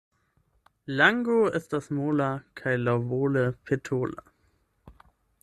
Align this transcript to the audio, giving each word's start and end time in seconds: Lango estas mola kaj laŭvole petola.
Lango 1.01 1.35
estas 1.59 1.89
mola 1.99 2.31
kaj 2.63 2.75
laŭvole 2.87 3.45
petola. 3.69 4.27